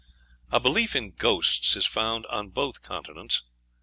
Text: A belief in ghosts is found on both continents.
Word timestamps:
A 0.49 0.59
belief 0.59 0.95
in 0.95 1.11
ghosts 1.11 1.75
is 1.75 1.85
found 1.85 2.25
on 2.25 2.49
both 2.49 2.81
continents. 2.81 3.43